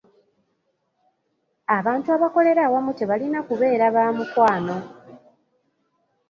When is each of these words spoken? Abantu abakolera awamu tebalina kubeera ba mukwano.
Abantu 1.77 2.07
abakolera 2.15 2.61
awamu 2.67 2.91
tebalina 2.99 3.39
kubeera 3.47 3.85
ba 3.95 4.05
mukwano. 4.15 4.77